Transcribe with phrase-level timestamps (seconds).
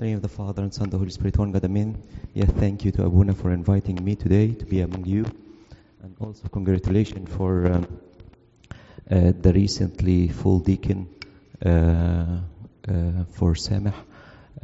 [0.00, 2.02] the name of the Father and Son, the Holy Spirit, one God, Amen.
[2.32, 5.26] Yeah, thank you to Abuna for inviting me today to be among you.
[6.02, 7.98] And also congratulations for um,
[9.10, 11.06] uh, the recently full deacon
[11.62, 13.92] uh, uh, for Samah.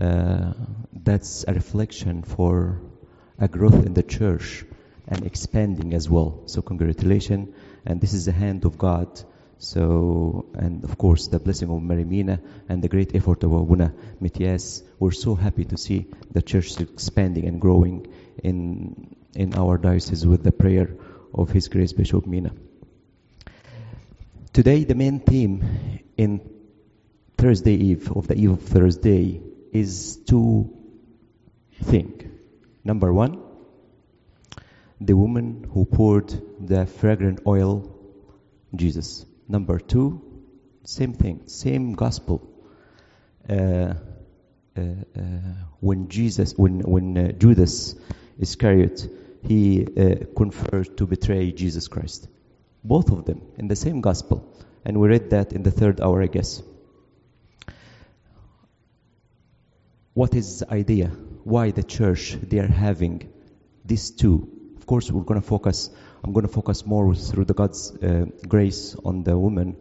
[0.01, 0.55] Uh,
[0.95, 2.81] that's a reflection for
[3.39, 4.65] a growth in the church
[5.07, 6.41] and expanding as well.
[6.47, 7.55] So congratulations.
[7.85, 9.21] And this is the hand of God.
[9.59, 13.95] So, and of course, the blessing of Mar Mina and the great effort of Abuna
[14.21, 14.83] Mitias.
[14.99, 18.07] We're so happy to see the church expanding and growing
[18.43, 20.95] in, in our diocese with the prayer
[21.33, 22.53] of His Grace Bishop Mina.
[24.53, 26.41] Today, the main theme in
[27.39, 29.41] Thursday Eve, of the Eve of Thursday,
[29.73, 30.71] is to
[31.83, 32.27] think.
[32.85, 33.43] Number one,
[35.01, 37.93] the woman who poured the fragrant oil,
[38.75, 39.27] Jesus.
[39.49, 40.23] Number two,
[40.85, 42.43] same thing, same gospel.
[43.49, 43.95] Uh, uh,
[44.81, 45.21] uh,
[45.81, 47.95] when Jesus, when when uh, Judas
[48.39, 49.09] Iscariot,
[49.43, 52.29] he uh, conferred to betray Jesus Christ.
[52.83, 54.53] Both of them in the same gospel,
[54.85, 56.63] and we read that in the third hour, I guess.
[60.15, 61.09] What is the idea?
[61.45, 63.33] Why the church they are having
[63.85, 64.49] these two?
[64.77, 65.91] Of course, we're going to focus.
[66.27, 69.77] I'm going to focus more through the God's uh, grace on the woman.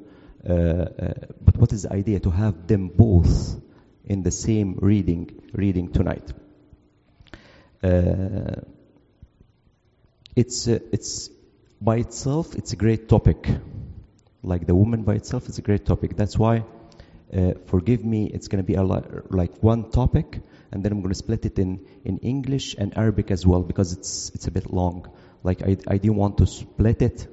[0.48, 3.60] Uh, uh, but what is the idea to have them both
[4.04, 6.32] in the same reading reading tonight?
[7.84, 8.62] Uh,
[10.36, 11.32] it's uh, it's
[11.82, 13.50] by itself it's a great topic.
[14.44, 16.16] Like the woman by itself is a great topic.
[16.16, 16.64] That's why
[17.36, 20.40] uh, forgive me, it's going to be a lot, like one topic,
[20.72, 23.94] and then I'm going to split it in, in English and Arabic as well because
[23.94, 25.10] it's it's a bit long.
[25.46, 27.28] Like I, I didn't want to split it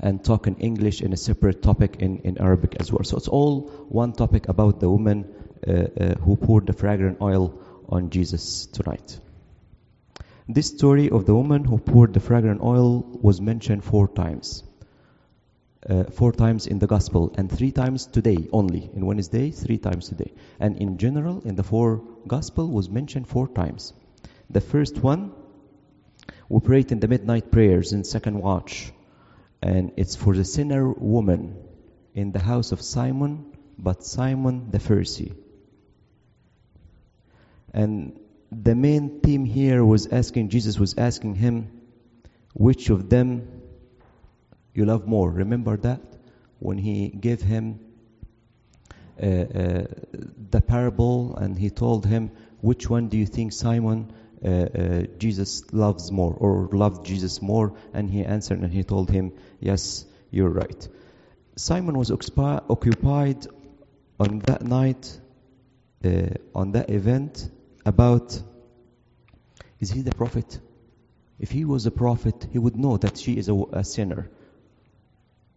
[0.00, 3.04] and talk in English in a separate topic in, in Arabic as well.
[3.04, 5.24] So it's all one topic about the woman
[5.66, 9.20] uh, uh, who poured the fragrant oil on Jesus tonight.
[10.48, 14.64] This story of the woman who poured the fragrant oil was mentioned four times
[15.88, 20.08] uh, four times in the gospel and three times today only in wednesday three times
[20.08, 23.92] today and in general in the four gospel was mentioned four times
[24.50, 25.32] the first one
[26.48, 28.92] we prayed in the midnight prayers in second watch.
[29.62, 31.56] And it's for the sinner woman
[32.14, 35.34] in the house of simon but simon the pharisee.
[37.72, 38.20] And
[38.52, 41.80] the main theme here was asking jesus was asking him
[42.52, 43.62] which of them
[44.74, 45.30] you love more.
[45.30, 46.00] Remember that?
[46.58, 47.80] When he gave him
[49.22, 49.86] uh, uh,
[50.50, 52.30] the parable and he told him,
[52.60, 54.12] which one do you think Simon
[54.44, 57.74] uh, uh, Jesus loves more or loved Jesus more?
[57.92, 60.88] And he answered and he told him, yes, you're right.
[61.56, 63.46] Simon was occupi- occupied
[64.18, 65.18] on that night,
[66.04, 67.48] uh, on that event,
[67.84, 68.40] about
[69.80, 70.58] is he the prophet?
[71.38, 74.30] If he was a prophet, he would know that she is a, a sinner.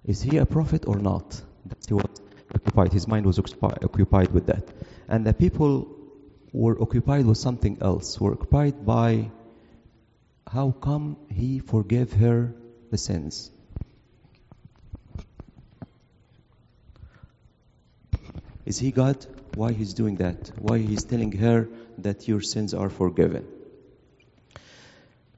[0.03, 1.41] Is he a prophet or not?
[1.65, 2.21] That he was
[2.53, 2.93] occupied.
[2.93, 4.67] His mind was occupied with that.
[5.07, 5.96] And the people
[6.51, 8.19] were occupied with something else.
[8.19, 9.31] Were occupied by
[10.45, 12.53] how come he forgave her
[12.89, 13.51] the sins?
[18.65, 19.25] Is he God?
[19.55, 20.51] Why he's doing that?
[20.59, 21.69] Why he's telling her
[21.99, 23.47] that your sins are forgiven?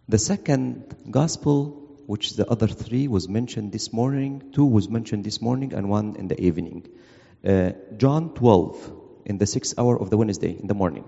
[0.07, 5.41] The second gospel which the other three was mentioned this morning, two was mentioned this
[5.41, 6.87] morning, and one in the evening.
[7.45, 8.98] Uh, John 12
[9.29, 11.05] in the sixth hour of the Wednesday in the morning,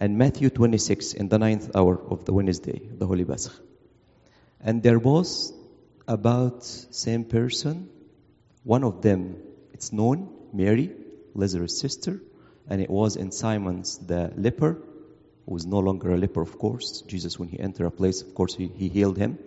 [0.00, 3.50] and Matthew 26 in the ninth hour of the Wednesday, the Holy Pascha.
[4.60, 5.52] And they're both
[6.08, 7.90] about same person.
[8.64, 9.36] One of them,
[9.74, 10.90] it's known, Mary,
[11.34, 12.22] Lazarus' sister,
[12.68, 14.82] and it was in Simon's the leper,
[15.44, 17.02] who was no longer a leper, of course.
[17.02, 19.38] Jesus, when he entered a place, of course, he, he healed him.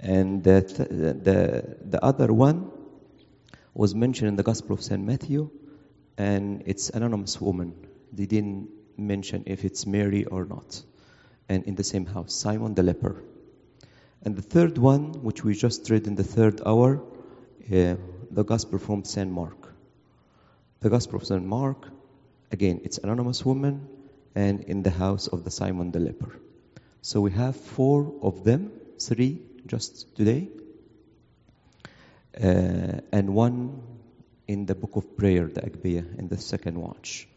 [0.00, 2.70] And the, the, the other one
[3.74, 5.02] was mentioned in the Gospel of St.
[5.02, 5.50] Matthew,
[6.18, 7.72] and it's anonymous woman.
[8.12, 10.82] They didn't mention if it's Mary or not.
[11.48, 13.22] And in the same house, Simon the leper.
[14.22, 17.00] And the third one, which we just read in the third hour,
[17.72, 17.94] uh,
[18.30, 19.30] the Gospel from St.
[19.30, 19.72] Mark.
[20.80, 21.44] The Gospel of St.
[21.44, 21.88] Mark,
[22.50, 23.88] again, it's anonymous woman,
[24.34, 26.36] and in the house of the Simon the leper.
[27.00, 30.48] So we have four of them, three just today,
[32.42, 33.82] uh, and one
[34.48, 37.28] in the book of prayer, the Agbiya, in the second watch.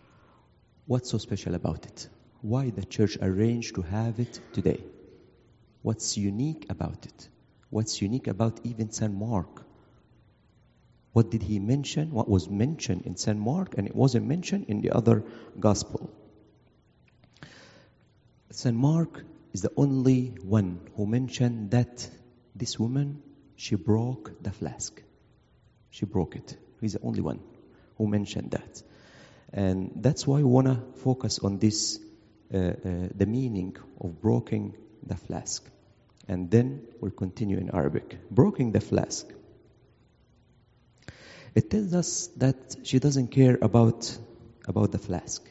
[0.87, 2.07] What's so special about it?
[2.41, 4.81] Why the church arranged to have it today?
[5.81, 7.29] What's unique about it?
[7.69, 9.13] What's unique about even St.
[9.13, 9.63] Mark?
[11.11, 12.11] What did he mention?
[12.11, 13.37] What was mentioned in St.
[13.37, 15.23] Mark and it wasn't mentioned in the other
[15.59, 16.09] gospel?
[18.51, 18.75] St.
[18.75, 19.23] Mark
[19.53, 22.09] is the only one who mentioned that
[22.55, 23.21] this woman,
[23.55, 25.01] she broke the flask.
[25.89, 26.57] She broke it.
[26.81, 27.39] He's the only one
[27.97, 28.81] who mentioned that.
[29.53, 31.99] And that's why we want to focus on this,
[32.53, 32.73] uh, uh,
[33.15, 34.75] the meaning of breaking
[35.05, 35.69] the flask.
[36.27, 38.17] And then we'll continue in Arabic.
[38.31, 39.27] Broken the flask.
[41.53, 44.17] It tells us that she doesn't care about,
[44.67, 45.47] about the flask.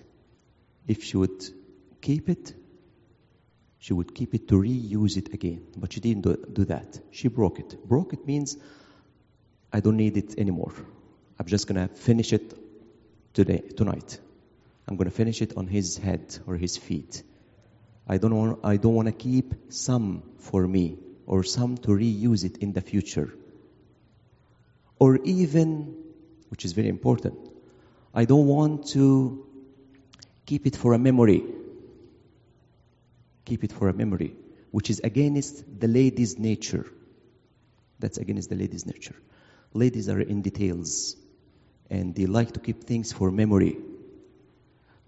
[0.88, 1.44] If she would
[2.00, 2.54] keep it,
[3.78, 5.66] she would keep it to reuse it again.
[5.76, 6.98] But she didn't do, do that.
[7.10, 7.86] She broke it.
[7.86, 8.56] Broke it means
[9.72, 10.72] I don't need it anymore.
[11.40, 12.54] I'm just going to finish it
[13.32, 14.19] today, tonight.
[14.87, 17.22] I'm going to finish it on his head or his feet.
[18.06, 22.44] I don't want, I don't want to keep some for me or some to reuse
[22.44, 23.32] it in the future.
[24.98, 25.96] Or even,
[26.50, 27.38] which is very important,
[28.12, 29.46] I don't want to
[30.44, 31.42] keep it for a memory.
[33.46, 34.34] Keep it for a memory,
[34.72, 36.84] which is against the lady's nature.
[37.98, 39.16] That's against the lady's nature.
[39.72, 41.16] Ladies are in details
[41.90, 43.76] and they like to keep things for memory.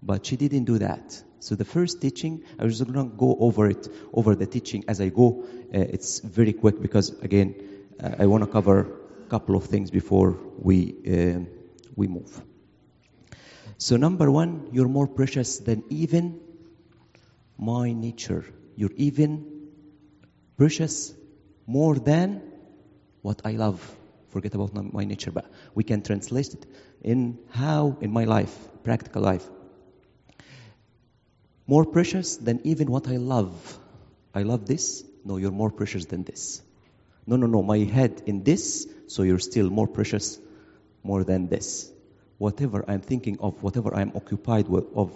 [0.02, 1.23] But she didn't do that.
[1.38, 5.00] So the first teaching, I was going to go over it, over the teaching as
[5.00, 5.44] I go.
[5.75, 7.55] Uh, it's very quick because again,
[8.02, 8.81] uh, I want to cover
[9.26, 11.40] a couple of things before we uh,
[11.96, 12.40] we move.
[13.79, 16.40] So number one, you're more precious than even
[17.58, 18.44] my nature.
[18.76, 19.70] You're even
[20.56, 21.12] precious
[21.67, 22.43] more than
[23.23, 23.81] what I love.
[24.32, 25.44] Forget about my nature, but
[25.75, 26.67] we can translate it
[27.02, 29.46] in how in my life, practical life.
[31.67, 33.52] More precious than even what I love.
[34.34, 35.05] I love this.
[35.23, 36.62] No, you're more precious than this.
[37.26, 37.62] No, no, no.
[37.62, 40.38] My head in this, so you're still more precious
[41.02, 41.93] more than this.
[42.38, 45.12] Whatever I'm thinking of, whatever I'm occupied with, of,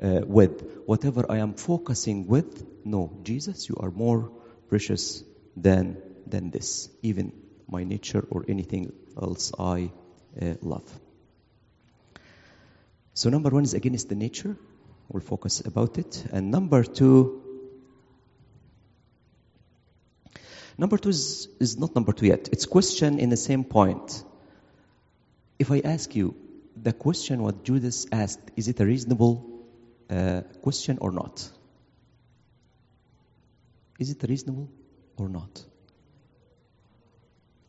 [0.00, 4.30] uh, with, whatever I am focusing with, no, Jesus, you are more
[4.68, 5.24] precious
[5.56, 6.88] than than this.
[7.02, 7.32] Even
[7.68, 9.90] my nature or anything else I
[10.40, 10.84] uh, love.
[13.14, 14.56] So number one is against the nature.
[15.08, 16.24] We'll focus about it.
[16.32, 17.42] And number two,
[20.78, 22.48] number two is, is not number two yet.
[22.52, 24.24] It's question in the same point.
[25.58, 26.34] If I ask you
[26.74, 29.66] the question what Judas asked, is it a reasonable
[30.08, 31.48] uh, question or not?
[33.98, 34.70] Is it reasonable
[35.16, 35.64] or not?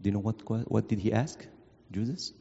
[0.04, 1.40] Do you know what, what did he ask,
[1.90, 2.34] Judas?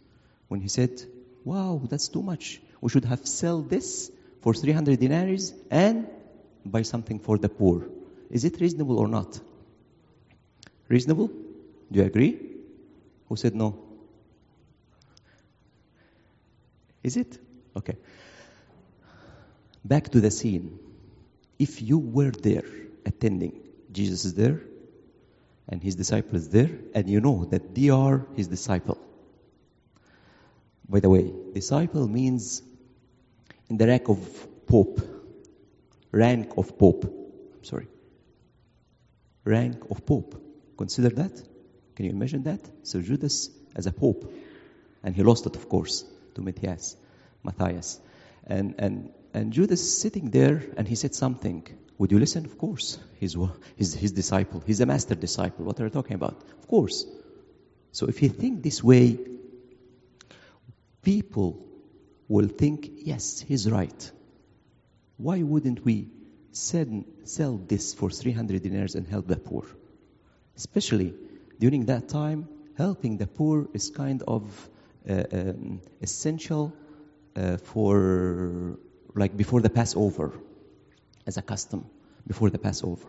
[0.48, 1.00] When he said,
[1.44, 2.60] wow, that's too much.
[2.80, 4.10] We should have sell this
[4.40, 6.08] for 300 denaries and
[6.64, 7.86] buy something for the poor.
[8.30, 9.38] Is it reasonable or not?
[10.88, 11.28] Reasonable?
[11.28, 12.36] Do you agree?
[13.28, 13.78] Who said no?
[17.04, 17.38] Is it?
[17.76, 17.96] Okay.
[19.84, 20.80] Back to the scene.
[21.60, 22.64] If you were there
[23.06, 23.60] attending,
[23.92, 24.60] Jesus is there,
[25.72, 28.98] and his disciples there, and you know that they are his disciple.
[30.86, 32.60] By the way, disciple means
[33.70, 34.18] in the rank of
[34.66, 35.00] pope,
[36.10, 37.04] rank of pope.
[37.04, 37.88] I'm sorry,
[39.46, 40.38] rank of pope.
[40.76, 41.42] Consider that.
[41.96, 42.60] Can you imagine that?
[42.82, 44.30] So Judas as a pope,
[45.02, 46.04] and he lost it, of course,
[46.34, 46.96] to Matthias,
[47.42, 47.98] Matthias,
[48.46, 51.66] and and and Judas sitting there, and he said something.
[51.98, 52.44] Would you listen?
[52.44, 52.98] Of course.
[53.18, 53.36] He's
[53.76, 54.62] his, his disciple.
[54.66, 55.64] He's a master disciple.
[55.64, 56.42] What are you talking about?
[56.58, 57.06] Of course.
[57.92, 59.18] So if you think this way,
[61.02, 61.64] people
[62.28, 64.10] will think, yes, he's right.
[65.16, 66.08] Why wouldn't we
[66.52, 69.64] sell this for 300 dinars and help the poor?
[70.56, 71.14] Especially
[71.58, 74.68] during that time, helping the poor is kind of
[75.08, 76.72] uh, um, essential
[77.36, 78.78] uh, for,
[79.14, 80.32] like, before the Passover
[81.26, 81.86] as a custom
[82.26, 83.08] before the Passover.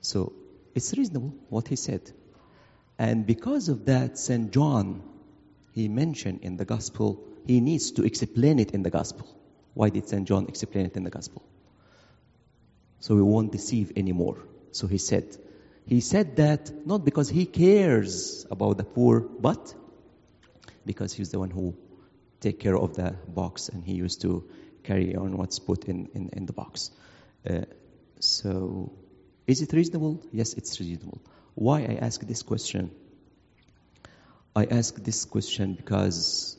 [0.00, 0.32] So
[0.74, 2.10] it's reasonable what he said.
[2.98, 4.50] And because of that, St.
[4.52, 5.02] John,
[5.72, 9.28] he mentioned in the gospel, he needs to explain it in the gospel.
[9.74, 10.26] Why did St.
[10.26, 11.44] John explain it in the gospel?
[13.00, 14.38] So we won't deceive anymore.
[14.70, 15.36] So he said,
[15.86, 19.74] he said that not because he cares about the poor, but
[20.86, 21.76] because he's the one who
[22.40, 24.48] take care of the box and he used to
[24.84, 26.90] carry on what's put in, in, in the box.
[27.48, 27.62] Uh,
[28.20, 28.92] so,
[29.46, 30.22] is it reasonable?
[30.32, 31.20] Yes, it's reasonable.
[31.54, 32.90] Why I ask this question?
[34.56, 36.56] I ask this question because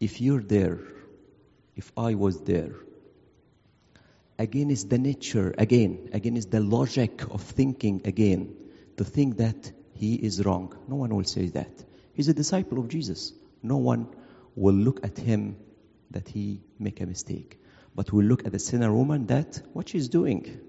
[0.00, 0.80] if you're there,
[1.76, 2.74] if I was there,
[4.38, 8.54] again is the nature, again, again is the logic of thinking again,
[8.96, 10.76] to think that he is wrong.
[10.88, 11.72] No one will say that.
[12.14, 13.32] He's a disciple of Jesus.
[13.62, 14.08] No one
[14.54, 15.56] will look at him
[16.10, 17.58] that he make a mistake.
[17.94, 20.60] But we look at the sinner woman that what she's doing.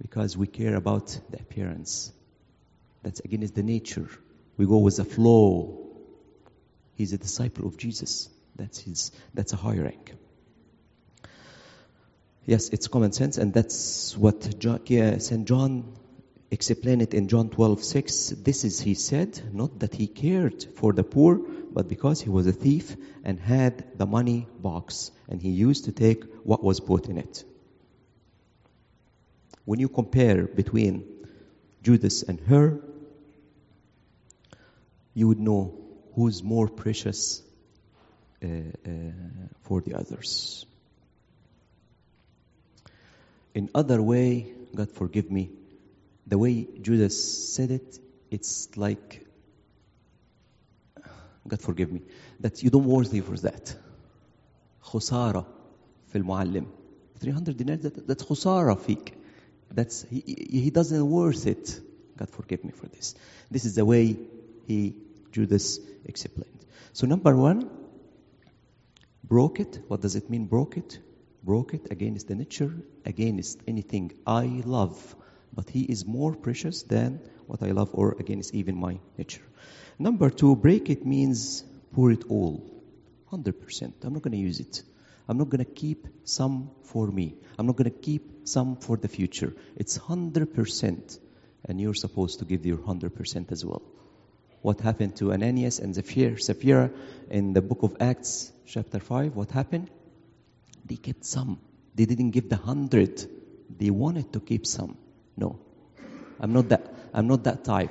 [0.00, 2.12] Because we care about the appearance.
[3.02, 4.08] That's again is the nature.
[4.56, 5.86] We go with the flow.
[6.96, 8.28] He's a disciple of Jesus.
[8.56, 10.14] That's his that's a high rank.
[12.46, 15.44] Yes, it's common sense, and that's what St.
[15.46, 15.96] John
[16.50, 18.28] explained it in John 12, 6.
[18.44, 21.40] This is, he said, not that he cared for the poor,
[21.74, 25.92] but because he was a thief and had the money box, and he used to
[25.92, 27.44] take what was put in it.
[29.64, 31.04] When you compare between
[31.82, 32.80] Judas and her,
[35.14, 35.74] you would know
[36.14, 37.42] who's more precious
[38.42, 38.90] uh, uh,
[39.62, 40.64] for the others.
[43.54, 45.50] In other way, God forgive me,
[46.26, 47.98] the way Judas said it,
[48.30, 49.23] it's like,
[51.47, 52.01] God forgive me,
[52.39, 53.75] that you don't worthy for that.
[54.81, 55.45] خسارة
[56.07, 56.65] في المعلم.
[57.19, 59.13] 300 dinars, that, that's خسارة فيك.
[59.71, 61.79] That's, he, he doesn't worth it.
[62.17, 63.15] God forgive me for this.
[63.51, 64.17] This is the way
[64.67, 64.95] he,
[65.31, 66.65] Judas, explained.
[66.93, 67.69] So number one,
[69.23, 69.79] broke it.
[69.87, 70.99] What does it mean, broke it?
[71.43, 72.73] Broke it against the nature,
[73.05, 75.15] against anything I love.
[75.53, 79.41] But he is more precious than what I love or against even my nature.
[79.98, 82.62] Number two, break it means pour it all.
[83.32, 83.92] 100%.
[84.02, 84.82] I'm not going to use it.
[85.28, 87.34] I'm not going to keep some for me.
[87.58, 89.54] I'm not going to keep some for the future.
[89.76, 91.18] It's 100%.
[91.66, 93.82] And you're supposed to give your 100% as well.
[94.60, 96.90] What happened to Ananias and Sapphira,
[97.30, 99.34] in the book of Acts, chapter 5?
[99.36, 99.90] What happened?
[100.84, 101.58] They kept some.
[101.94, 103.26] They didn't give the 100.
[103.78, 104.96] They wanted to keep some.
[105.36, 105.58] No.
[106.40, 107.90] I'm not that, I'm not that type.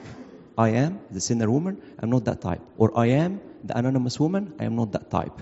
[0.58, 1.82] I am the sinner woman.
[2.00, 2.62] I'm not that type.
[2.78, 4.54] Or I am the anonymous woman.
[4.60, 5.42] I am not that type.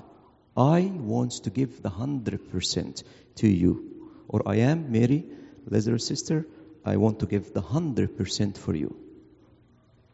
[0.55, 3.03] I want to give the 100%
[3.35, 4.13] to you.
[4.27, 5.25] Or I am Mary,
[5.67, 6.47] Lazarus' sister.
[6.85, 8.95] I want to give the 100% for you.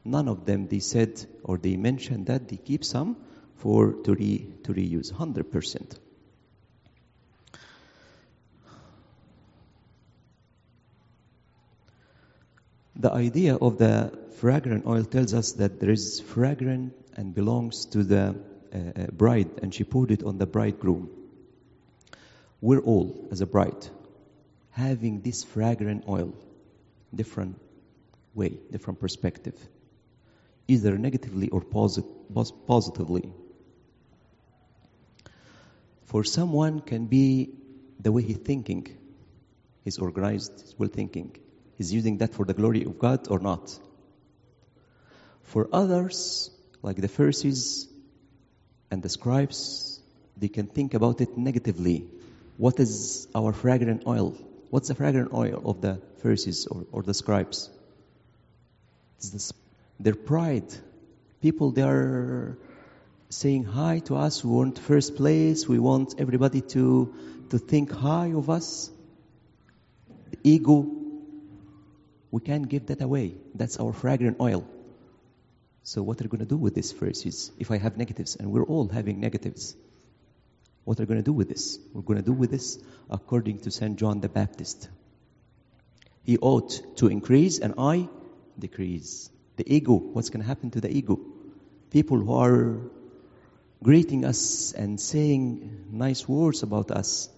[0.03, 3.17] None of them, they said or they mentioned that they keep some
[3.57, 5.11] for to, re, to reuse.
[5.11, 5.97] 100%.
[12.95, 18.03] The idea of the fragrant oil tells us that there is fragrant and belongs to
[18.03, 18.35] the
[18.73, 21.09] uh, bride, and she poured it on the bridegroom.
[22.61, 23.87] We're all, as a bride,
[24.71, 26.33] having this fragrant oil,
[27.13, 27.59] different
[28.35, 29.55] way, different perspective,
[30.67, 32.05] either negatively or posit-
[32.67, 33.31] positively.
[36.05, 37.49] For someone can be
[37.99, 38.87] the way he's thinking,
[39.83, 41.35] he's organized, he's well thinking.
[41.77, 43.79] He's using that for the glory of God or not.
[45.47, 46.51] For others,
[46.81, 47.87] like the Pharisees
[48.91, 49.99] and the scribes,
[50.35, 52.05] they can think about it negatively.
[52.57, 54.35] What is our fragrant oil?
[54.71, 57.69] What's the fragrant oil of the Pharisees or, or the scribes?
[59.17, 59.53] It's this,
[60.01, 60.67] their pride.
[61.41, 62.57] People, they are
[63.29, 64.43] saying hi to us.
[64.43, 65.65] We want first place.
[65.65, 67.13] We want everybody to,
[67.51, 68.91] to think high of us.
[70.31, 70.85] The ego.
[72.31, 73.35] We can't give that away.
[73.55, 74.67] That's our fragrant oil.
[75.87, 77.49] So what are you going to do with this Pharisees?
[77.57, 79.73] If I have negatives, and we're all having negatives,
[80.83, 81.79] what are you going to do with this?
[81.93, 82.77] We're going to do with this
[83.09, 83.97] according to St.
[83.97, 84.89] John the Baptist.
[86.25, 88.09] He ought to increase and I
[88.59, 89.29] decrease.
[89.55, 91.21] The ego, what's going to happen to the ego?
[91.89, 92.81] People who are
[93.81, 97.29] greeting us and saying nice words about us,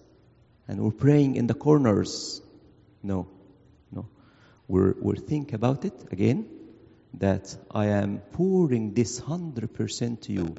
[0.66, 2.42] and we're praying in the corners.
[3.00, 3.28] No,
[3.92, 4.08] no.
[4.66, 6.59] We're, we're think about it again
[7.14, 10.54] that I am pouring this 100% to you,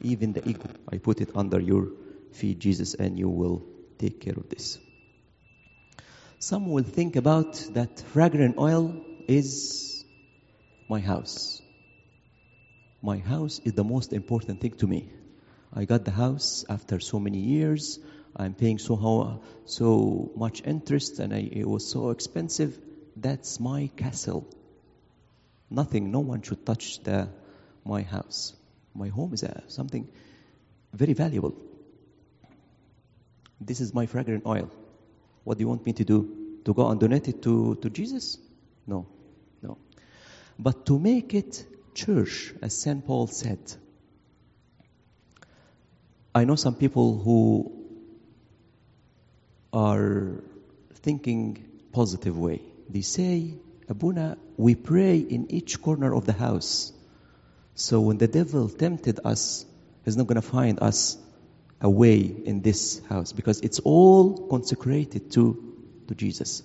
[0.00, 0.68] even the ego.
[0.90, 1.88] I put it under your
[2.32, 3.62] feet, Jesus, and you will
[3.98, 4.78] take care of this.
[6.38, 8.96] Some will think about that fragrant oil
[9.28, 10.04] is
[10.88, 11.62] my house.
[13.00, 15.10] My house is the most important thing to me.
[15.72, 17.98] I got the house after so many years.
[18.36, 22.78] I'm paying so how, so much interest, and I, it was so expensive.
[23.16, 24.46] That's my castle.
[25.72, 27.28] Nothing, no one should touch the
[27.84, 28.54] my house.
[28.94, 30.06] My home is a, something
[30.92, 31.54] very valuable.
[33.58, 34.70] This is my fragrant oil.
[35.44, 36.60] What do you want me to do?
[36.66, 38.38] To go and donate it to, to Jesus?
[38.86, 39.06] No,
[39.62, 39.78] no.
[40.58, 41.64] But to make it
[41.94, 43.04] church, as St.
[43.06, 43.60] Paul said.
[46.34, 47.72] I know some people who
[49.72, 50.42] are
[50.94, 52.60] thinking positive way.
[52.88, 53.54] They say,
[53.88, 56.92] Abuna, we pray in each corner of the house.
[57.74, 59.64] So when the devil tempted us,
[60.04, 61.18] he's not going to find us
[61.80, 65.74] away in this house because it's all consecrated to,
[66.08, 66.62] to Jesus.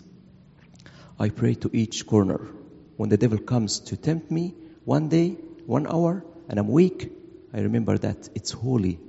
[1.19, 2.39] I pray to each corner.
[2.97, 4.53] When the devil comes to tempt me,
[4.85, 7.11] one day, one hour, and I'm weak,
[7.53, 8.99] I remember that it's holy.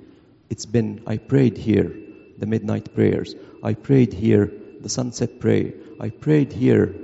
[0.49, 1.95] It's been, I prayed here,
[2.37, 3.35] the midnight prayers.
[3.63, 4.51] I prayed here,
[4.81, 5.73] the sunset prayer.
[5.99, 6.95] I prayed here,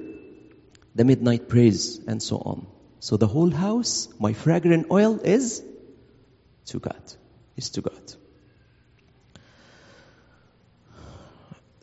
[0.96, 2.68] the midnight praise, and so on.
[3.00, 5.62] So the whole house, my fragrant oil is
[6.68, 7.14] to God.
[7.58, 8.14] Is to God.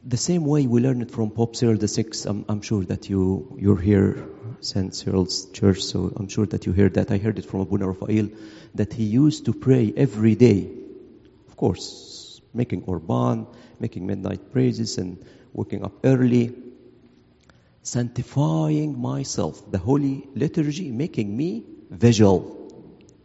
[0.05, 2.27] The same way we learned it from Pope Cyril the Sixth.
[2.27, 4.27] I'm, I'm sure that you you're here,
[4.61, 5.83] Saint Cyril's church.
[5.83, 7.13] So I'm sure that you heard that.
[7.13, 8.29] I heard it from Abuna Raphael
[8.75, 10.69] that he used to pray every day.
[11.47, 13.47] Of course, making Orban,
[13.79, 16.53] making midnight praises, and waking up early,
[17.83, 19.71] sanctifying myself.
[19.71, 22.59] The holy liturgy making me vigil.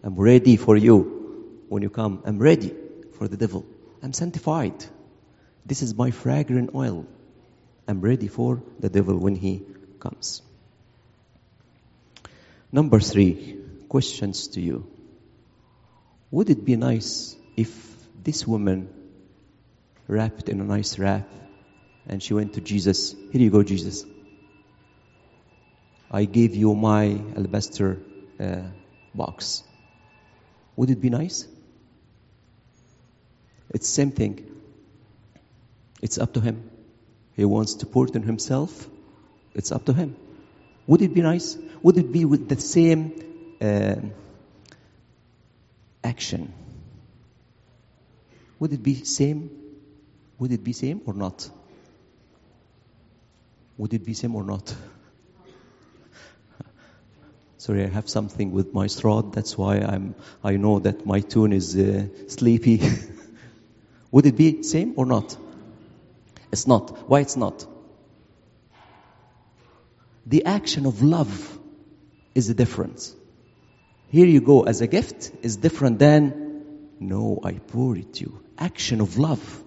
[0.04, 2.22] I'm ready for you when you come.
[2.26, 2.74] I'm ready
[3.18, 3.66] for the devil.
[4.02, 4.86] I'm sanctified.
[5.66, 7.06] This is my fragrant oil.
[7.88, 9.64] I'm ready for the devil when he
[10.00, 10.42] comes.
[12.72, 14.90] Number three, questions to you.
[16.32, 17.72] Would it be nice if
[18.22, 18.90] this woman
[20.08, 21.30] wrapped in a nice wrap
[22.08, 23.16] and she went to Jesus?
[23.32, 24.06] Here you go, Jesus.
[26.10, 28.00] I gave you my alabaster
[28.40, 28.62] uh,
[29.14, 29.64] box.
[30.76, 31.48] Would it be nice?
[33.70, 34.46] It's same thing.
[36.02, 36.70] It's up to him.
[37.36, 38.88] He wants to pour it on himself.
[39.54, 40.16] It's up to him.
[40.86, 41.58] Would it be nice?
[41.84, 43.96] Would it be with the same uh,
[46.04, 46.54] action?
[48.60, 49.50] Would it be same?
[50.40, 51.50] Would it be same or not?
[53.78, 54.74] Would it be same or not?
[57.58, 59.34] Sorry, I have something with my throat.
[59.34, 60.14] That's why I'm.
[60.44, 62.82] I know that my tune is uh, sleepy.
[64.12, 65.36] Would it be same or not?
[66.52, 67.10] It's not.
[67.10, 67.66] Why it's not?
[70.28, 71.60] The action of love
[72.36, 73.16] is the difference.
[74.10, 76.48] Here you go as a gift is different than
[77.00, 78.44] no, I pour it to you.
[78.58, 79.64] Action of love.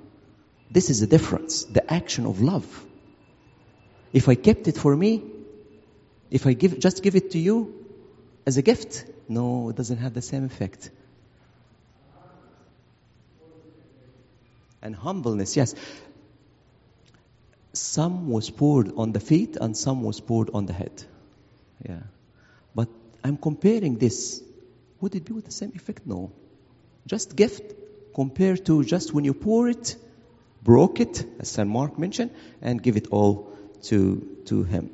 [0.71, 1.65] This is the difference.
[1.65, 2.87] The action of love.
[4.13, 5.25] If I kept it for me,
[6.31, 7.80] if I give just give it to you
[8.47, 10.91] as a gift, no, it doesn't have the same effect.
[14.83, 15.75] And humbleness, yes.
[17.73, 21.05] Some was poured on the feet and some was poured on the head.
[21.87, 22.03] Yeah.
[22.75, 22.89] But
[23.23, 24.43] I'm comparing this.
[25.01, 26.07] Would it be with the same effect?
[26.07, 26.33] No.
[27.07, 27.75] Just gift
[28.15, 29.97] compared to just when you pour it,
[30.63, 31.69] broke it, as St.
[31.69, 33.53] Mark mentioned, and give it all
[33.85, 34.91] to, to him.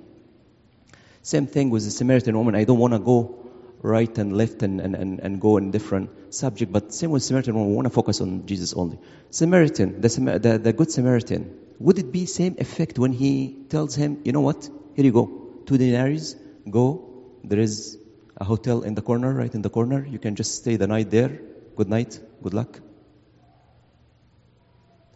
[1.26, 2.54] Same thing with the Samaritan woman.
[2.54, 3.34] I don't want to go
[3.82, 7.54] right and left and, and, and, and go in different subject, but same with Samaritan
[7.54, 7.70] woman.
[7.70, 9.00] We want to focus on Jesus only.
[9.30, 10.08] Samaritan, the,
[10.40, 14.40] the, the good Samaritan, would it be same effect when he tells him, you know
[14.40, 15.26] what, here you go,
[15.66, 16.36] two denaries,
[16.70, 17.10] go,
[17.42, 17.98] there is
[18.36, 21.10] a hotel in the corner, right in the corner, you can just stay the night
[21.10, 21.40] there,
[21.74, 22.78] good night, good luck.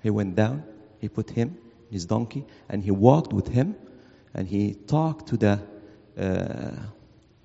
[0.02, 0.64] He went down,
[0.98, 1.56] he put him,
[1.88, 3.76] his donkey, and he walked with him,
[4.34, 5.60] and he talked to the
[6.20, 6.72] uh,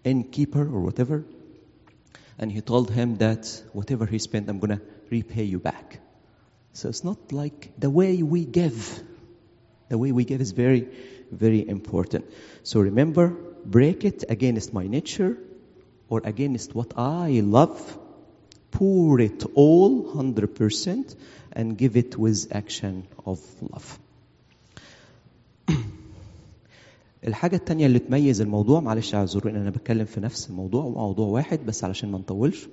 [0.04, 1.24] innkeeper or whatever,
[2.38, 6.00] and he told him that whatever he spent, I'm going to repay you back.
[6.74, 9.02] So it's not like the way we give.
[9.88, 10.90] The way we give is very,
[11.32, 12.26] very important.
[12.64, 13.30] So remember,
[13.66, 15.38] break it against my nature
[16.10, 18.00] or against what I love.
[18.72, 21.16] Pour it all 100%
[21.54, 24.00] and give it with action of love.
[27.28, 31.84] الحاجة التانية اللي تميز الموضوع معلش اعذروني أنا بتكلم في نفس الموضوع موضوع واحد بس
[31.84, 32.68] علشان ما نطولش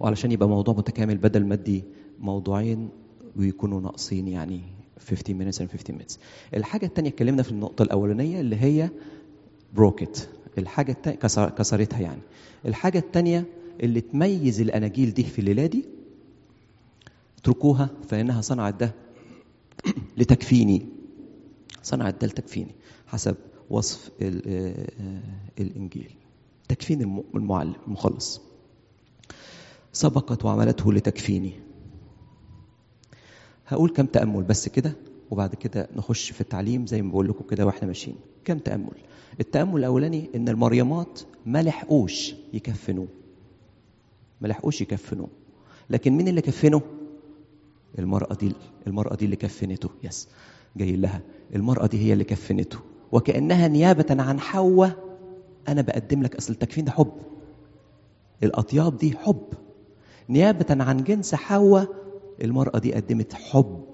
[0.00, 1.84] وعلشان يبقى موضوع متكامل بدل ما أدي
[2.20, 2.88] موضوعين
[3.36, 4.60] ويكونوا ناقصين يعني
[5.08, 6.18] 15 minutes and 15 minutes.
[6.54, 8.90] الحاجة التانية اتكلمنا في النقطة الأولانية اللي هي
[9.74, 10.28] بروكت
[10.58, 12.20] الحاجة التانية كسر كسرتها يعني.
[12.66, 13.44] الحاجة التانية
[13.82, 15.84] اللي تميز الأناجيل دي في الليلة دي
[17.38, 18.94] اتركوها فإنها صنعت ده
[20.18, 20.86] لتكفيني
[21.82, 22.74] صنعت ده لتكفيني
[23.06, 23.36] حسب
[23.70, 24.10] وصف
[25.60, 26.14] الإنجيل.
[26.68, 28.40] تكفين المعلم المخلص.
[29.92, 31.52] سبقت وعملته لتكفيني.
[33.66, 34.92] هقول كم تأمل بس كده
[35.30, 38.16] وبعد كده نخش في التعليم زي ما بقول لكم كده وإحنا ماشيين.
[38.44, 38.96] كم تأمل؟
[39.40, 43.08] التأمل الأولاني إن المريمات ما لحقوش يكفنوه.
[44.40, 45.28] ما لحقوش يكفنوه.
[45.90, 46.82] لكن مين اللي كفنه؟
[47.98, 48.52] المرأة دي
[48.86, 49.90] المرأة دي اللي كفنته.
[50.04, 50.28] يس
[50.76, 51.20] جاي لها.
[51.54, 52.78] المرأة دي هي اللي كفنته.
[53.12, 54.96] وكأنها نيابة عن حواء
[55.68, 57.12] أنا بقدم لك أصل التكفين ده حب.
[58.42, 59.42] الأطياب دي حب.
[60.28, 61.88] نيابة عن جنس حواء
[62.42, 63.84] المرأة دي قدمت حب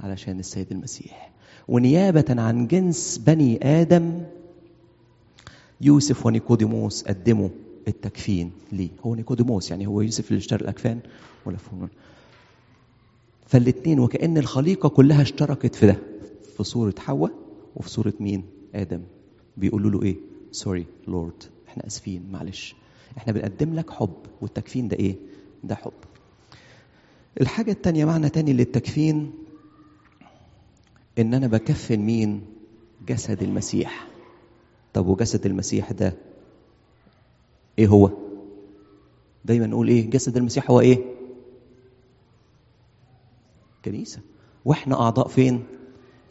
[0.00, 1.30] علشان السيد المسيح.
[1.68, 4.22] ونيابة عن جنس بني آدم
[5.80, 7.48] يوسف ونيكوديموس قدموا
[7.88, 8.88] التكفين ليه.
[9.06, 10.98] هو نيكوديموس يعني هو يوسف اللي اشترى الأكفان؟
[11.46, 11.88] ولا فهمون
[13.46, 15.96] فالاثنين وكأن الخليقة كلها اشتركت في ده
[16.56, 17.32] في صورة حواء
[17.76, 19.02] وفي صورة مين؟ آدم.
[19.56, 20.16] بيقولوا له إيه؟
[20.52, 22.74] سوري لورد إحنا آسفين معلش.
[23.18, 25.16] إحنا بنقدم لك حب والتكفين ده إيه؟
[25.64, 25.92] ده حب.
[27.40, 29.32] الحاجة التانية معنى تاني للتكفين
[31.18, 32.42] إن أنا بكفن مين؟
[33.08, 34.08] جسد المسيح.
[34.94, 36.14] طب وجسد المسيح ده
[37.78, 38.10] إيه هو؟
[39.44, 41.13] دايما نقول إيه؟ جسد المسيح هو إيه؟
[43.84, 44.18] كنيسة
[44.64, 45.62] وإحنا أعضاء فين؟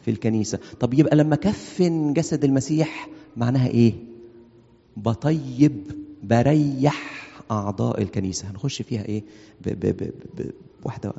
[0.02, 0.60] في الكنيسة.
[0.80, 3.94] طب يبقى لما كفن جسد المسيح معناها إيه؟
[4.98, 5.92] بطيب
[6.24, 8.50] بريح أعضاء الكنيسة.
[8.52, 9.24] هنخش فيها إيه؟
[9.66, 10.52] ب ب ب ب
[10.86, 11.14] واحدة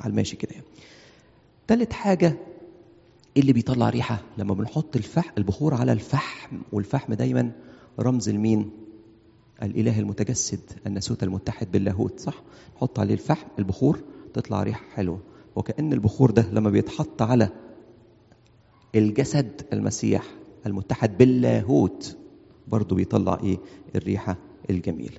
[0.00, 0.54] على الماشي كده
[1.66, 2.36] تالت حاجة
[3.36, 4.22] اللي بيطلع ريحة.
[4.38, 7.52] لما بنحط الفحم البخور على الفحم والفحم دايما
[8.00, 8.70] رمز المين
[9.62, 12.42] الإله المتجسد الناسوت المتحد باللاهوت صح؟
[12.76, 14.00] نحط عليه الفحم البخور
[14.36, 15.20] تطلع ريحة حلوة
[15.56, 17.48] وكأن البخور ده لما بيتحط على
[18.94, 20.24] الجسد المسيح
[20.66, 22.16] المتحد باللاهوت
[22.68, 23.58] برضه بيطلع إيه؟
[23.94, 24.36] الريحة
[24.70, 25.18] الجميلة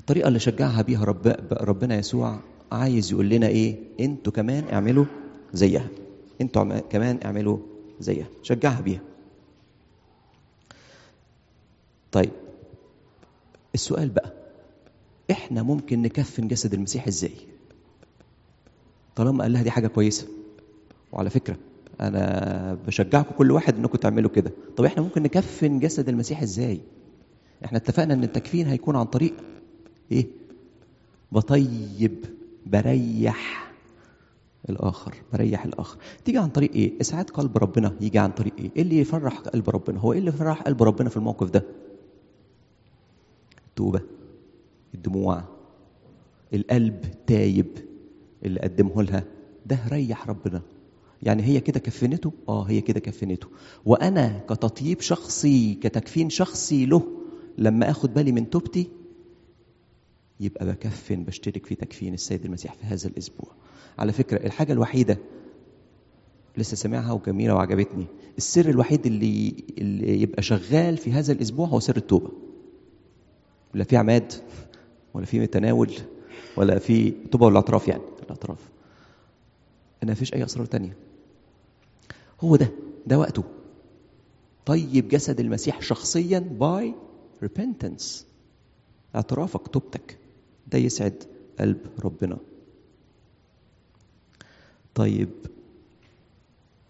[0.00, 2.38] الطريقة اللي شجعها بيها رب ربنا يسوع
[2.72, 5.04] عايز يقول لنا إيه؟ أنتوا كمان اعملوا
[5.52, 5.88] زيها.
[6.40, 7.58] أنتوا كمان اعملوا
[8.00, 8.26] زيها.
[8.42, 9.00] شجعها بيها.
[12.12, 12.30] طيب
[13.74, 14.32] السؤال بقى
[15.30, 17.34] إحنا ممكن نكفن جسد المسيح إزاي؟
[19.16, 20.26] طالما قال لها دي حاجة كويسة.
[21.12, 21.56] وعلى فكرة
[22.00, 24.52] أنا بشجعكم كل واحد إنكم تعملوا كده.
[24.76, 26.80] طب إحنا ممكن نكفن جسد المسيح إزاي؟
[27.64, 29.34] إحنا اتفقنا إن التكفين هيكون عن طريق
[30.12, 30.26] إيه؟
[31.32, 32.24] بطيب
[32.66, 33.72] بريح
[34.68, 35.98] الآخر بريح الآخر.
[36.24, 39.70] تيجي عن طريق إيه؟ إسعاد قلب ربنا يجي عن طريق إيه؟ إيه اللي يفرح قلب
[39.70, 41.64] ربنا؟ هو إيه اللي يفرح قلب ربنا في الموقف ده؟
[43.68, 44.00] التوبة
[44.94, 45.42] الدموع
[46.54, 47.66] القلب تايب.
[48.44, 49.24] اللي قدمه لها.
[49.66, 50.62] ده ريح ربنا.
[51.22, 53.46] يعني هي كده كفنته؟ آه هي كده كفنته.
[53.84, 57.02] وأنا كتطيب شخصي كتكفين شخصي له
[57.58, 58.88] لما آخد بالي من توبتي
[60.40, 63.48] يبقى بكفن بشترك في تكفين السيد المسيح في هذا الأسبوع.
[63.98, 65.18] على فكرة الحاجة الوحيدة
[66.56, 68.06] لسه سامعها وجميلة وعجبتني.
[68.38, 72.30] السر الوحيد اللي, اللي يبقى شغال في هذا الأسبوع هو سر التوبة.
[73.74, 74.32] لا في عماد
[75.14, 75.92] ولا في تناول
[76.56, 78.58] ولا في توبه ولا اعتراف يعني الاعتراف
[80.02, 80.96] ان مفيش أي أسرار تانية.
[82.40, 82.70] هو ده
[83.06, 83.44] ده وقته.
[84.66, 86.94] طيب جسد المسيح شخصيا باي
[87.44, 88.04] repentance.
[89.14, 90.18] اعترافك توبتك
[90.72, 91.24] ده يسعد
[91.60, 92.38] قلب ربنا.
[94.94, 95.28] طيب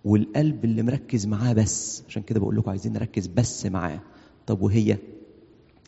[0.04, 4.00] والقلب اللي مركز معاه بس عشان كده بقول لكم عايزين نركز بس معاه.
[4.46, 4.98] طب وهي؟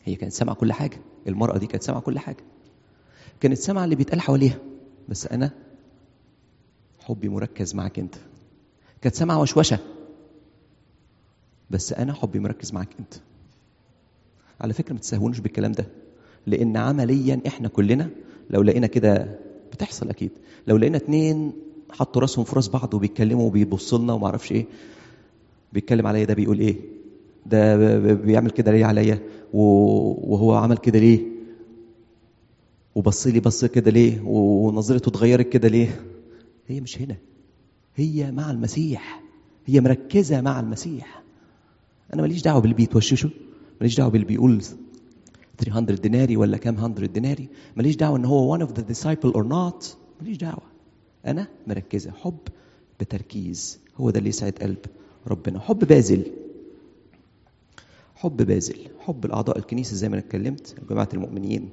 [0.05, 0.97] هي كانت سامعة كل حاجة.
[1.27, 2.43] المرأة دي كانت سامعة كل حاجة.
[3.39, 4.57] كانت سامعة اللي بيتقال حواليها
[5.09, 5.51] بس أنا
[6.99, 8.15] حبي مركز معاك أنت.
[9.01, 9.79] كانت سامعة وشوشة
[11.69, 13.13] بس أنا حبي مركز معاك أنت.
[14.61, 15.85] على فكرة ما تستهونوش بالكلام ده
[16.47, 18.09] لأن عمليا إحنا كلنا
[18.49, 19.39] لو لقينا كده
[19.73, 20.31] بتحصل أكيد.
[20.67, 21.51] لو لقينا اتنين
[21.91, 24.65] حطوا راسهم في راس بعض وبيتكلموا وبيبصوا لنا وما أعرفش إيه
[25.73, 26.75] بيتكلم عليا ده بيقول إيه
[27.45, 27.77] ده
[28.13, 29.19] بيعمل كده ليه عليا؟
[29.53, 31.34] وهو عمل كده ليه؟
[32.95, 36.01] وبص لي بص كده ليه؟ ونظرته اتغيرت كده ليه؟
[36.67, 37.15] هي مش هنا.
[37.95, 39.23] هي مع المسيح.
[39.65, 41.23] هي مركزة مع المسيح.
[42.13, 43.29] أنا ماليش دعوة باللي بيتوششه
[43.81, 44.61] ماليش دعوة باللي بيقول
[45.57, 47.47] 300 ديناري ولا كام 100 ديناري.
[47.75, 49.85] ماليش دعوة إن هو one of the disciple or not.
[50.21, 50.63] ماليش دعوة.
[51.25, 52.11] أنا مركزة.
[52.11, 52.37] حب
[52.99, 53.79] بتركيز.
[53.97, 54.77] هو ده اللي يسعد قلب
[55.27, 55.59] ربنا.
[55.59, 56.31] حب باذل
[58.15, 59.57] حب باذل حب الأعضاء.
[59.57, 60.75] الكنيسة زي ما أنا اتكلمت.
[60.89, 61.69] جماعة المؤمنين.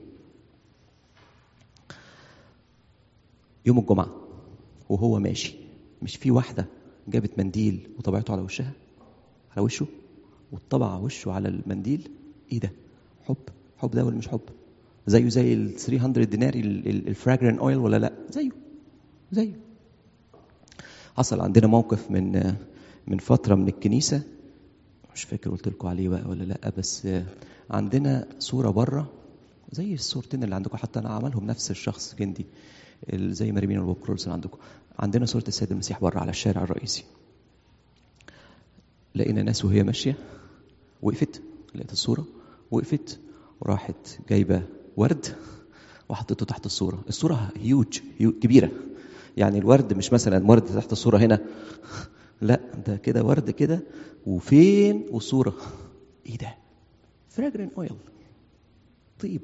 [3.67, 4.11] يوم الجمعة
[4.89, 5.55] وهو ماشي.
[6.03, 6.67] مش في واحدة
[7.09, 8.73] جابت منديل وطبعته على وشها
[9.57, 9.87] على وشه
[10.53, 12.09] وطبع وشه على المنديل.
[12.53, 12.73] إيه ده؟
[13.25, 13.37] حب.
[13.77, 14.41] حب ده ولا مش حب؟
[15.07, 18.51] زيه زي ال 300 ديناري الفراجران اويل ولا لأ؟ زيه.
[19.33, 19.53] زيه.
[21.17, 22.55] حصل عندنا موقف من
[23.07, 24.23] من فترة من الكنيسة.
[25.15, 27.09] مش فاكر قلت لكم عليه بقى ولا لأ بس
[27.71, 29.11] عندنا صورة بره
[29.73, 32.47] زي الصورتين اللي عندكم حتى أنا عملهم نفس الشخص جندي.
[33.15, 34.59] زي مريمين والبكرولس اللي عندكم.
[34.99, 37.05] عندنا صورة السيد المسيح بره على الشارع الرئيسي.
[39.15, 40.17] لقينا ناس وهي ماشية.
[41.03, 41.43] وقفت.
[41.75, 42.25] لقيت الصورة.
[42.71, 43.21] وقفت.
[43.61, 44.63] وراحت جايبة
[44.97, 45.27] ورد.
[46.09, 47.05] وحطيته تحت الصورة.
[47.09, 48.71] الصورة هيوج كبيرة.
[49.37, 51.41] يعني الورد مش مثلا ورد تحت الصورة هنا.
[52.41, 53.81] لا ده كده ورد كده.
[54.27, 55.55] وفين؟ وصوره
[56.27, 56.55] إيه ده؟
[57.29, 57.97] فراجرين اويل
[59.21, 59.43] طيب.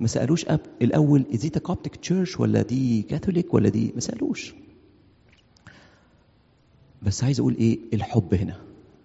[0.00, 4.54] ما سألوش أب الأول از ات كوبتيك تشيرش ولا دي كاثوليك ولا دي؟ ما سألوش.
[7.02, 8.60] بس عايز أقول إيه؟ الحب هنا.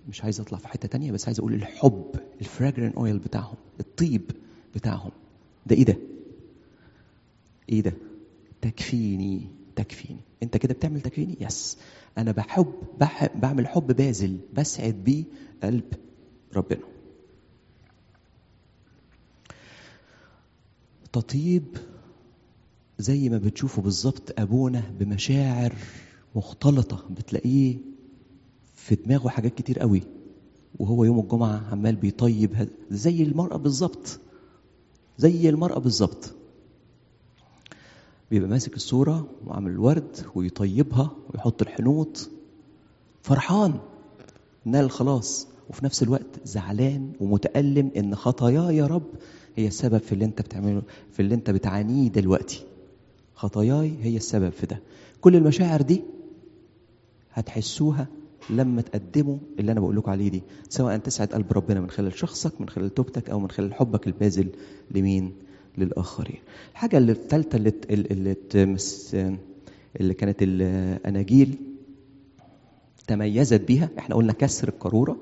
[0.10, 4.32] مش عايز أطلع في حتة تانية بس عايز أقول الحب الفراجرين اويل بتاعهم الطيب
[4.76, 5.12] بتاعهم.
[5.66, 5.98] ده إيه ده؟
[7.70, 7.94] إيه ده؟
[8.62, 9.42] تكفيني
[9.76, 10.20] تكفيني.
[10.44, 11.78] أنت كده بتعمل تكفيني؟ يس
[12.18, 15.24] أنا بحب, بحب بعمل حب باذل بسعد بيه
[15.64, 15.84] قلب
[16.56, 16.80] ربنا.
[21.20, 21.78] تطيب
[23.00, 25.74] زي ما بتشوفوا بالظبط أبونا بمشاعر
[26.36, 27.78] مختلطة بتلاقيه
[28.76, 30.02] في دماغه حاجات كتير قوي
[30.80, 34.20] وهو يوم الجمعة عمال بيطيب زي المرأة بالظبط
[35.18, 36.34] زي المرأة بالظبط.
[38.32, 42.30] بيبقى ماسك الصورة وعامل الورد ويطيبها ويحط الحنوط
[43.22, 43.80] فرحان
[44.66, 49.08] نال خلاص وفي نفس الوقت زعلان ومتألم إن خطاياي يا رب
[49.56, 52.64] هي السبب في اللي أنت بتعمله في اللي أنت بتعانيه دلوقتي.
[53.36, 54.80] خطاياي هي السبب في ده.
[55.22, 56.02] كل المشاعر دي
[57.34, 58.08] هتحسوها
[58.50, 62.62] لما تقدموا اللي أنا بقول لكم عليه دي سواء تسعد قلب ربنا من خلال شخصك
[62.62, 64.50] من خلال توبتك أو من خلال حبك الباذل
[64.92, 65.34] لمين؟
[65.78, 66.40] للآخرين.
[66.72, 68.36] الحاجة اللي الثالثة اللي اللي
[70.00, 71.56] اللي كانت الاناجيل
[73.08, 75.18] تميزت بيها إحنا قلنا كسر القاروره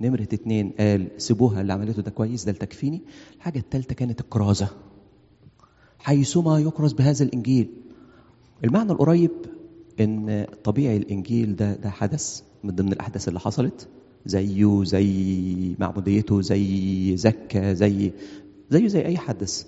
[0.00, 3.02] نمرة اتنين قال سيبوها اللي عملته ده كويس ده التكفيني
[3.36, 4.68] الحاجة الثالثة كانت الكرازة
[5.98, 7.68] حيثما يكرز بهذا الإنجيل.
[8.64, 9.30] المعنى القريب
[10.00, 13.88] إن طبيعي الإنجيل ده ده حدث من ضمن الأحداث اللي حصلت.
[14.26, 18.12] زيه زي معموديته زي زكا زي
[18.70, 19.64] زيه زي أي حدث.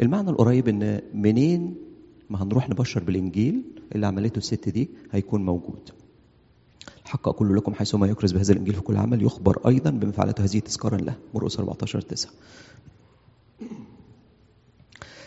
[0.00, 1.74] المعنى القريب إن منين
[2.30, 3.62] ما هنروح نبشر بالإنجيل
[3.94, 5.90] اللي عملته الست دي هيكون موجود.
[7.04, 10.58] الحق أقول لكم حيثما يكرز بهذا الإنجيل في كل عمل يخبر أيضا بما فعلته هذه
[10.58, 12.30] تذكارا له مرقس 14 9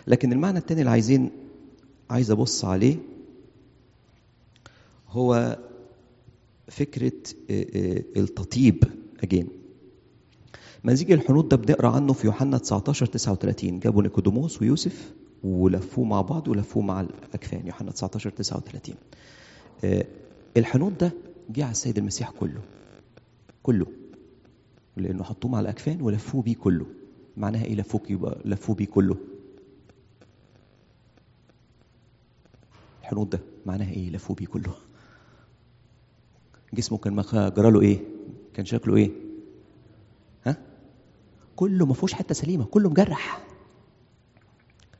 [0.07, 1.31] لكن المعنى الثاني اللي عايزين
[2.09, 2.97] عايز أبص عليه
[5.09, 5.57] هو
[6.67, 7.11] فكرة
[8.17, 8.83] التطيب
[9.23, 9.47] أجين
[10.83, 15.13] مزيج الحنوط ده بنقرأ عنه في يوحنا 19 39 جابوا نيكوديموس ويوسف
[15.43, 18.95] ولفوه مع بعض ولفوه مع الأكفان يوحنا 19 39
[20.57, 21.11] الحنوط ده
[21.49, 22.61] جه على السيد المسيح كله.
[23.63, 23.85] كله.
[24.97, 26.85] لأنه حطوه مع الأكفان ولفوه بيه كله.
[27.37, 29.17] معناها إيه لفوك يبقى لفوه بيه كله؟
[33.01, 34.73] الحنوط ده معناها إيه لفوه بيه كله؟
[36.73, 37.99] جسمه كان جرى له إيه؟
[38.53, 39.11] كان شكله إيه؟
[40.45, 40.57] ها؟
[41.55, 42.65] كله ما فيهوش حتة سليمة.
[42.65, 43.43] كله مجرح.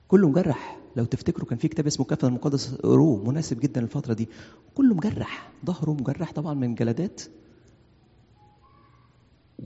[0.07, 0.76] كله مجرح.
[0.97, 4.29] لو تفتكروا كان في كتاب اسمه كفن المقدس قروه مناسب جدا الفترة دي.
[4.75, 7.21] كله مجرح ظهره مجرح طبعا من جلدات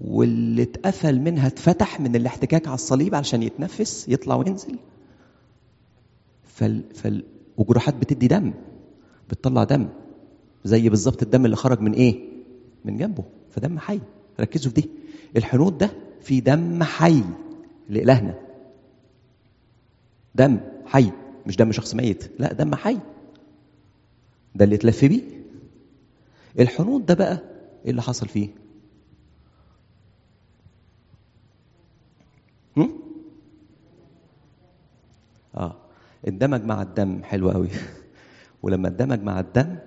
[0.01, 4.79] واللي اتقفل منها اتفتح من الاحتكاك على الصليب علشان يتنفس يطلع وينزل.
[6.43, 7.23] فال فال
[7.57, 8.53] وجروحات بتدي دم
[9.29, 9.87] بتطلع دم.
[10.63, 12.29] زي بالظبط الدم اللي خرج من إيه؟
[12.85, 13.23] من جنبه.
[13.49, 13.99] فدم حي.
[14.39, 14.89] ركزوا في دي.
[15.37, 15.91] الحنوط ده
[16.21, 17.23] فيه دم حي
[17.89, 18.39] لإلهنا.
[20.35, 21.11] دم حي.
[21.47, 22.97] مش دم شخص ميت لا دم حي.
[24.55, 25.21] ده اللي اتلف بيه.
[26.59, 27.41] الحنوط ده بقى
[27.85, 28.49] إيه اللي حصل فيه؟
[32.77, 32.99] هم؟
[35.55, 35.75] آه
[36.27, 37.23] اندمج مع الدم.
[37.23, 37.69] حلو قوي.
[38.63, 39.77] ولما اندمج مع الدم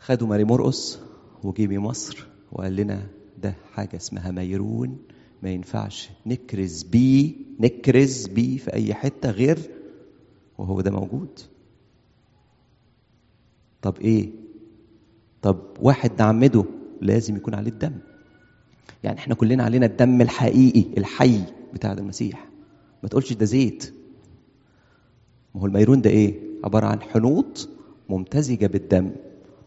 [0.00, 0.98] خدوا ماري مرقص
[1.42, 3.06] وجيبي مصر وقال لنا
[3.42, 4.98] ده حاجة اسمها ميرون
[5.42, 9.58] ما ينفعش نكرز بيه نكرز بيه في أي حتة غير
[10.60, 11.40] وهو ده موجود.
[13.82, 14.30] طب إيه؟
[15.42, 16.64] طب واحد نعمده
[17.00, 17.92] لازم يكون عليه الدم.
[19.04, 21.40] يعني إحنا كلنا علينا الدم الحقيقي الحي
[21.74, 22.48] بتاع المسيح.
[23.02, 23.94] ما تقولش ده زيت.
[25.54, 27.68] ما هو الميرون ده إيه؟ عبارة عن حنوط
[28.08, 29.10] ممتزجة بالدم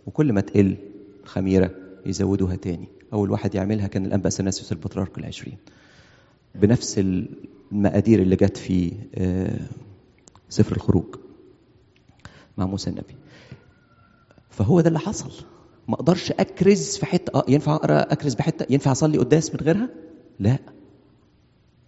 [0.06, 0.76] وكل ما تقل
[1.24, 1.72] الخميرة
[2.06, 2.88] يزودوها تاني.
[3.14, 5.58] أول واحد يعملها كان الأنبأ اثناسيوس البطريرك العشرين.
[6.56, 7.00] بنفس
[7.72, 8.92] المقادير اللي جت في
[10.54, 11.16] سفر الخروج
[12.58, 13.16] مع موسى النبي.
[14.50, 15.32] فهو ده اللي حصل.
[15.88, 19.90] ما أقدرش أكرز في حتة آه ينفع أقرأ أكرز بحتة؟ ينفع أصلي قداس من غيرها؟
[20.40, 20.60] لا.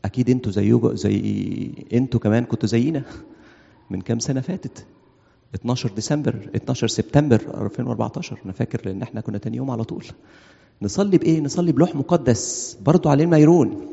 [0.05, 3.03] أكيد أنتوا زيكم زي أنتوا كمان كنتوا زينا
[3.89, 4.85] من كام سنة فاتت.
[5.55, 10.05] 12 ديسمبر 12 سبتمبر 2014 أنا فاكر لأن إحنا كنا تاني يوم على طول.
[10.81, 13.87] نصلي بإيه؟ نصلي بلوح مقدس برضو عليه الميرون.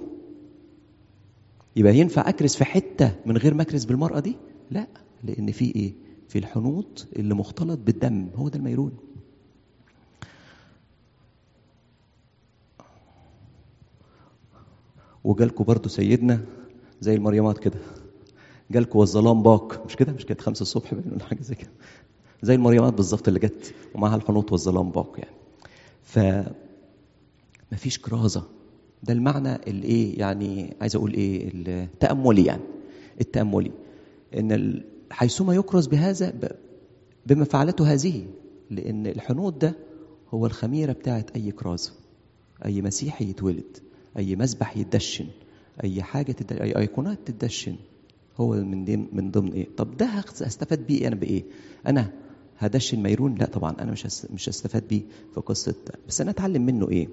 [1.77, 4.37] يبقى ينفع أكرز في حتة من غير ما أكرز بالمرأة دي؟
[4.71, 4.87] لا
[5.25, 5.93] لأن في إيه؟
[6.29, 8.93] في الحنوط اللي مختلط بالدم هو ده الميرون
[15.25, 16.41] وجالكوا برضو سيدنا
[17.01, 17.79] زي المريمات كده.
[18.71, 19.87] جالكوا والظلام باق.
[19.87, 21.71] مش كده؟ مش كانت خمسة الصبح ولا حاجة زي كده.
[22.43, 25.37] زي المريمات بالظبط اللي جت ومعاها الحنوط والظلام باق يعني.
[26.03, 26.19] ف
[27.73, 28.43] مفيش كرازة
[29.03, 32.63] ده المعنى الإيه؟ يعني عايز أقول إيه؟ التأملي يعني.
[33.21, 33.71] التأملي.
[34.39, 34.83] إن.
[35.11, 36.33] حيثما يكرز بهذا.
[37.27, 38.27] بما فعلته هذه
[38.71, 39.75] لأن الحنوط ده
[40.31, 41.93] هو الخميرة بتاعت أي كرازة
[42.65, 43.77] أي مسيحي يتولد
[44.19, 45.27] أي مسبح يتدشن
[45.85, 46.53] أي حاجة تد...
[46.53, 47.77] أي أيقونات تتدشن
[48.37, 51.45] هو من دين من ضمن إيه طب ده هستفاد بيه أنا بإيه
[51.87, 52.13] أنا
[52.59, 54.27] هدشن ميرون لا طبعا أنا مش هس...
[54.35, 55.03] مش هستفاد بيه
[55.35, 55.75] في قصة
[56.09, 57.09] بس أنا أتعلم منه إيه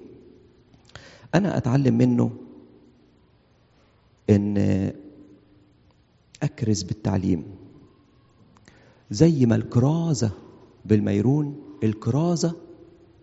[1.34, 2.30] أنا أتعلم منه
[4.30, 4.92] إن
[6.42, 7.44] أكرز بالتعليم.
[9.10, 10.30] زي ما الكرازة
[10.84, 12.56] بالميرون الكرازة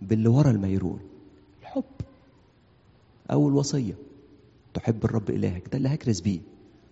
[0.01, 0.99] باللي ورا الميرون.
[1.61, 1.83] الحب.
[3.31, 3.97] أول وصية.
[4.73, 5.67] تحب الرب إلهك.
[5.71, 6.39] ده اللي هكرز بيه.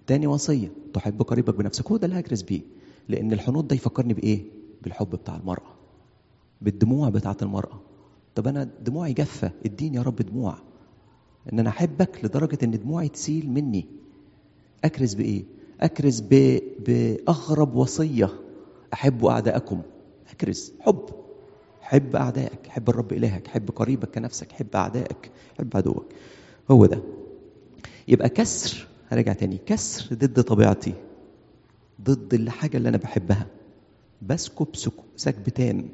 [0.07, 0.71] تاني وصية.
[0.93, 1.91] تحب قريبك بنفسك.
[1.91, 2.61] هو ده اللي هكرز بيه.
[3.09, 4.43] لأن الحنوط ده يفكرني بإيه؟
[4.83, 5.75] بالحب بتاع المرأة.
[6.61, 7.79] بالدموع بتاعت المرأة.
[8.35, 10.57] طب أنا دموعي جافة إديني يا رب دموع.
[11.53, 13.85] إن أنا أحبك لدرجة إن دموعي تسيل مني.
[14.83, 15.43] أكرز بإيه؟
[15.81, 16.19] أكرز.
[16.87, 18.29] بأغرب وصية
[18.93, 19.81] أحبوا أعداءكم.
[20.31, 20.73] أكرز.
[20.79, 21.05] حب.
[21.81, 22.67] حب أعدائك.
[22.67, 23.47] حب الرب إلهك.
[23.47, 24.51] حب قريبك كنفسك.
[24.51, 25.31] حب أعدائك.
[25.59, 26.05] حب عدوك.
[26.71, 27.01] هو ده.
[28.07, 28.87] يبقى كسر.
[29.09, 29.57] هرجع تاني.
[29.65, 30.93] كسر ضد طبيعتي.
[32.01, 33.47] ضد الحاجة اللي أنا بحبها.
[34.21, 34.67] بسكب
[35.15, 35.89] سكب تام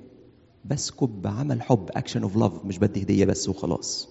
[0.65, 1.89] بسكب بعمل حب.
[1.91, 4.09] اكشن اوف لاف مش بدي هدية بس وخلاص.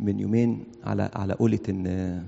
[0.00, 2.22] من يومين على على قولة إن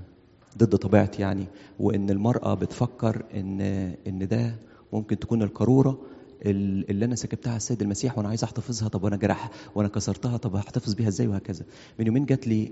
[0.57, 1.45] ضد طبيعتي يعني
[1.79, 3.61] وإن المرأة بتفكر إن
[4.07, 4.55] إن ده
[4.93, 5.99] ممكن تكون القارورة
[6.45, 10.55] اللي أنا سكبتها على السيد المسيح وأنا عايز أحتفظها طب وأنا جرح وأنا كسرتها طب
[10.55, 11.65] هحتفظ بيها إزاي وهكذا.
[11.99, 12.71] من يومين جات لي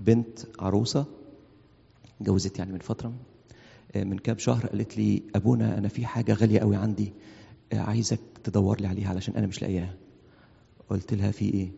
[0.00, 1.04] بنت عروسة
[2.20, 3.12] جوزت يعني من فترة
[3.96, 7.12] من كام شهر قالت لي أبونا أنا في حاجة غالية قوي عندي
[7.72, 9.94] عايزك تدور لي عليها علشان أنا مش لاقياها.
[10.90, 11.70] قلت لها في إيه؟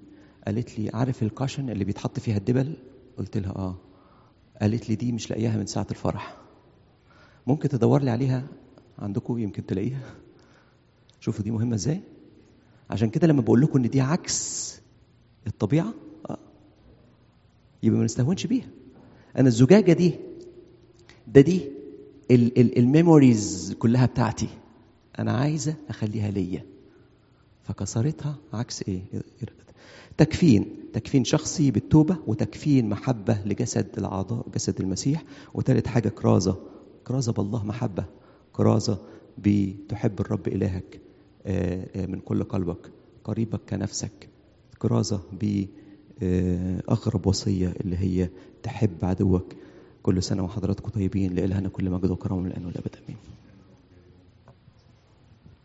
[0.46, 2.76] قالت لي عارف الكاشن اللي بيتحط فيها الدبل؟
[3.18, 3.76] قلت لها آه.
[4.60, 6.36] قالت لي دي مش لاقياها من ساعة الفرح.
[7.46, 8.46] ممكن تدور لي عليها
[8.98, 10.14] عندكم؟ يمكن تلاقيها.
[11.20, 12.00] شوفوا دي مهمة إزاي؟
[12.90, 14.80] عشان كده لما بقول لكم إن دي عكس
[15.46, 15.94] الطبيعة
[16.30, 16.38] آه.
[17.82, 18.68] يبقى ما نستهونش بيها.
[19.38, 20.14] أنا الزجاجة دي
[21.26, 21.68] ده دي
[22.30, 24.48] الميموريز كلها بتاعتي.
[25.18, 26.64] أنا عايزة أخليها ليا.
[27.62, 29.02] فكسرتها عكس إيه؟
[30.18, 35.24] تكفين تكفين شخصي بالتوبة وتكفين محبة لجسد الأعضاء جسد المسيح.
[35.54, 36.56] وثالث حاجة كرازة
[37.06, 38.04] كرازة بالله محبة.
[38.52, 38.98] كرازة
[39.38, 41.00] بتحب الرب إلهك
[42.08, 42.90] من كل قلبك
[43.24, 44.28] قريبك كنفسك.
[44.78, 45.20] كرازة
[46.20, 48.28] بأغرب وصية اللي هي
[48.62, 49.52] تحب عدوك.
[50.02, 53.18] كل سنة وحضراتكم طيبين لإلهنا كل مجد وكرم الآن والأبد آمين.